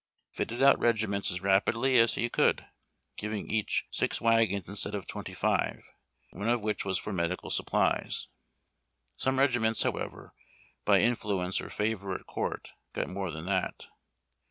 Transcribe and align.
fitted 0.31 0.63
out 0.63 0.79
regiments 0.79 1.29
as 1.29 1.43
rapidly 1.43 1.99
as 1.99 2.15
he 2.15 2.27
could, 2.27 2.65
giving 3.17 3.51
each 3.51 3.85
dx 3.93 4.19
wagons 4.19 4.67
instead 4.67 4.95
of 4.95 5.05
twenty 5.05 5.35
five, 5.35 5.83
one 6.31 6.49
of 6.49 6.61
Avliich 6.61 6.83
was 6.83 6.97
for 6.97 7.13
medical 7.13 7.51
supplies. 7.51 8.27
Some 9.15 9.37
regiments, 9.37 9.83
however, 9.83 10.33
by 10.85 11.01
influence 11.01 11.61
or 11.61 11.69
favor 11.69 12.15
at 12.15 12.25
court, 12.25 12.71
got 12.93 13.09
more 13.09 13.29
than 13.29 13.45
that. 13.45 13.89